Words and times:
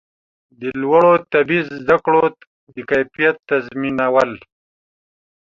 د 0.59 0.61
لوړو 0.81 1.13
طبي 1.31 1.59
زده 1.79 1.97
کړو 2.05 2.23
د 2.73 2.75
کیفیت 2.89 3.35
تضمینول 3.49 4.31